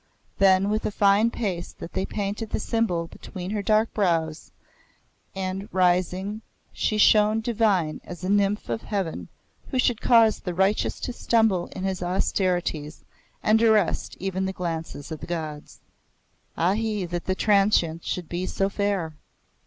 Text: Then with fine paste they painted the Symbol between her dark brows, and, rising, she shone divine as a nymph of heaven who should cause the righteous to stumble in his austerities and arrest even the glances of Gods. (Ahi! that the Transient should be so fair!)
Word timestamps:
Then 0.39 0.71
with 0.71 0.91
fine 0.95 1.29
paste 1.29 1.75
they 1.77 2.07
painted 2.07 2.49
the 2.49 2.59
Symbol 2.59 3.05
between 3.05 3.51
her 3.51 3.61
dark 3.61 3.93
brows, 3.93 4.51
and, 5.35 5.69
rising, 5.71 6.41
she 6.73 6.97
shone 6.97 7.39
divine 7.39 8.01
as 8.03 8.23
a 8.23 8.29
nymph 8.31 8.67
of 8.67 8.81
heaven 8.81 9.27
who 9.69 9.77
should 9.77 10.01
cause 10.01 10.39
the 10.39 10.55
righteous 10.55 10.99
to 11.01 11.13
stumble 11.13 11.67
in 11.67 11.83
his 11.83 12.01
austerities 12.01 13.03
and 13.43 13.61
arrest 13.61 14.17
even 14.19 14.45
the 14.45 14.53
glances 14.53 15.11
of 15.11 15.21
Gods. 15.27 15.81
(Ahi! 16.57 17.05
that 17.05 17.25
the 17.25 17.35
Transient 17.35 18.03
should 18.03 18.27
be 18.27 18.47
so 18.47 18.69
fair!) 18.69 19.13